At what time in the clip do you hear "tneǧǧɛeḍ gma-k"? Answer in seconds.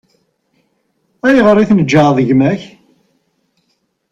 1.69-2.61